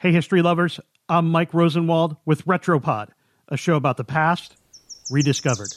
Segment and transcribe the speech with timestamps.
[0.00, 0.78] Hey, history lovers,
[1.08, 3.08] I'm Mike Rosenwald with Retropod,
[3.48, 4.54] a show about the past
[5.10, 5.74] rediscovered.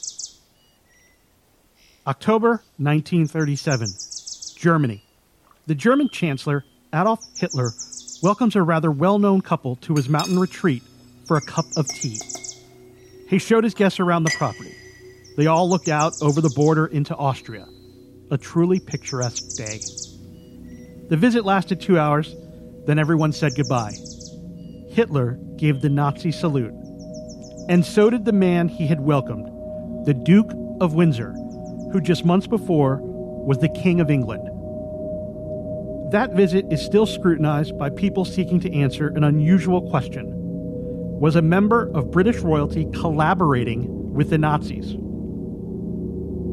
[2.05, 3.87] October 1937,
[4.57, 5.03] Germany.
[5.65, 6.63] The German Chancellor,
[6.93, 7.71] Adolf Hitler,
[8.21, 10.83] welcomes a rather well known couple to his mountain retreat
[11.25, 12.19] for a cup of tea.
[13.27, 14.75] He showed his guests around the property.
[15.35, 17.67] They all looked out over the border into Austria.
[18.29, 19.79] A truly picturesque day.
[21.09, 22.35] The visit lasted two hours,
[22.86, 23.93] then everyone said goodbye.
[24.89, 26.74] Hitler gave the Nazi salute.
[27.69, 29.46] And so did the man he had welcomed,
[30.05, 30.51] the Duke
[30.82, 31.32] of Windsor,
[31.91, 34.48] who just months before was the King of England.
[36.12, 40.27] That visit is still scrutinized by people seeking to answer an unusual question
[41.20, 44.98] Was a member of British royalty collaborating with the Nazis?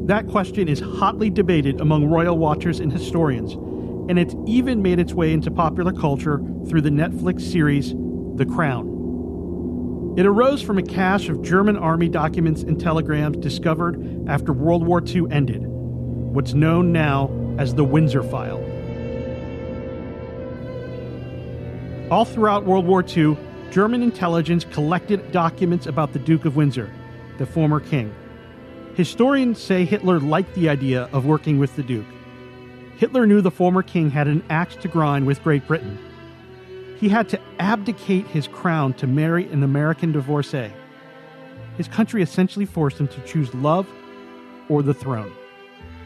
[0.06, 3.56] That question is hotly debated among royal watchers and historians,
[4.08, 7.92] and it's even made its way into popular culture through the Netflix series
[8.36, 8.94] The Crown.
[10.16, 15.02] It arose from a cache of German army documents and telegrams discovered after World War
[15.06, 18.64] II ended, what's known now as the Windsor File.
[22.10, 23.36] All throughout World War II,
[23.70, 26.90] German intelligence collected documents about the Duke of Windsor,
[27.36, 28.12] the former king.
[28.94, 32.06] Historians say Hitler liked the idea of working with the Duke.
[32.98, 35.96] Hitler knew the former king had an axe to grind with Great Britain.
[36.98, 40.72] He had to abdicate his crown to marry an American divorcee.
[41.76, 43.88] His country essentially forced him to choose love
[44.68, 45.32] or the throne.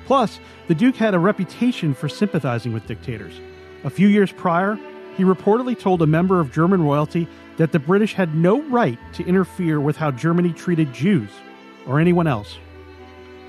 [0.04, 3.40] Plus, the Duke had a reputation for sympathizing with dictators.
[3.84, 4.78] A few years prior,
[5.16, 7.26] he reportedly told a member of German royalty
[7.56, 11.30] that the British had no right to interfere with how Germany treated Jews
[11.86, 12.58] or anyone else.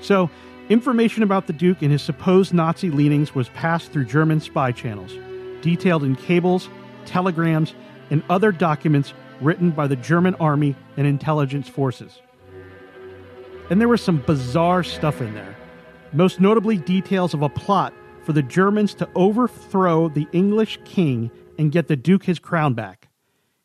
[0.00, 0.30] So,
[0.68, 5.12] information about the Duke and his supposed Nazi leanings was passed through German spy channels,
[5.60, 6.68] detailed in cables,
[7.06, 7.74] telegrams,
[8.10, 12.20] and other documents written by the German army and intelligence forces.
[13.70, 15.56] And there was some bizarre stuff in there,
[16.12, 21.72] most notably details of a plot for the Germans to overthrow the English king and
[21.72, 23.08] get the Duke his crown back.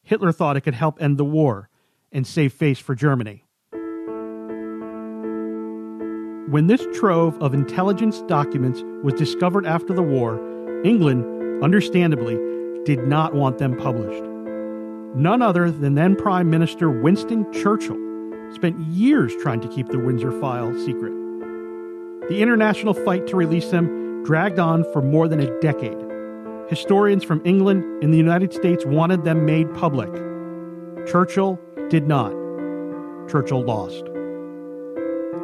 [0.03, 1.69] Hitler thought it could help end the war
[2.11, 3.45] and save face for Germany.
[6.49, 10.41] When this trove of intelligence documents was discovered after the war,
[10.83, 12.39] England, understandably,
[12.85, 14.23] did not want them published.
[15.15, 17.99] None other than then Prime Minister Winston Churchill
[18.51, 21.13] spent years trying to keep the Windsor file secret.
[22.29, 25.97] The international fight to release them dragged on for more than a decade.
[26.67, 30.11] Historians from England and the United States wanted them made public.
[31.05, 32.31] Churchill did not.
[33.29, 34.09] Churchill lost.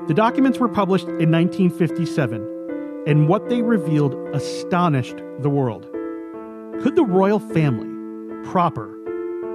[0.08, 5.88] The documents were published in 1957, and what they revealed astonished the world.
[6.84, 7.90] Could the royal family,
[8.52, 8.86] proper,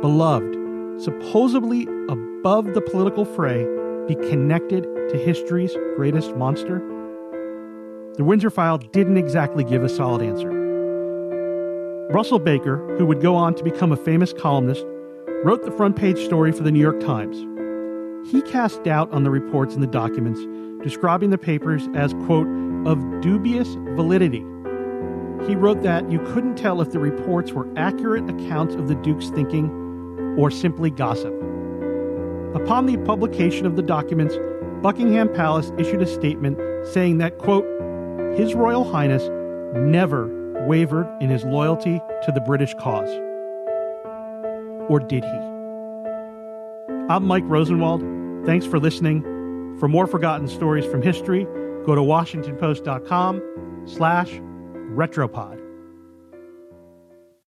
[0.01, 0.57] beloved,
[1.01, 3.65] supposedly above the political fray,
[4.09, 6.81] be connected to history's greatest monster?
[8.17, 10.51] The Windsor file didn't exactly give a solid answer.
[12.11, 14.85] Russell Baker, who would go on to become a famous columnist,
[15.45, 17.47] wrote the front page story for the New York Times.
[18.25, 20.41] He cast doubt on the reports in the documents,
[20.83, 22.47] describing the papers as, quote,
[22.87, 24.45] of dubious validity.
[25.47, 29.29] He wrote that you couldn't tell if the reports were accurate accounts of the Duke's
[29.31, 29.71] thinking
[30.39, 31.33] or simply gossip.
[32.55, 34.37] Upon the publication of the documents,
[34.83, 37.65] Buckingham Palace issued a statement saying that, quote,
[38.37, 39.29] His Royal Highness
[39.75, 40.29] never
[40.67, 43.09] wavered in his loyalty to the British cause.
[44.89, 45.50] Or did he?
[47.11, 48.03] I'm Mike Rosenwald.
[48.47, 49.23] Thanks for listening.
[49.81, 51.43] For more forgotten stories from history,
[51.85, 53.43] go to washingtonpost.com
[53.85, 54.35] slash
[54.95, 55.60] retropod.